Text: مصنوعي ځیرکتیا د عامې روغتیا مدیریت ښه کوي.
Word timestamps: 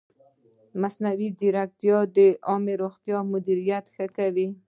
مصنوعي 0.81 1.27
ځیرکتیا 1.39 1.97
د 2.15 2.17
عامې 2.47 2.73
روغتیا 2.81 3.17
مدیریت 3.31 3.85
ښه 3.95 4.05
کوي. 4.17 4.47